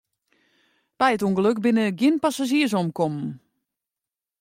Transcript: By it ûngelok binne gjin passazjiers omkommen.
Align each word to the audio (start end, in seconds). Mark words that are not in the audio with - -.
By 0.97 1.09
it 1.13 1.25
ûngelok 1.27 1.57
binne 1.63 1.85
gjin 1.99 2.15
passazjiers 2.21 2.73
omkommen. 2.79 3.29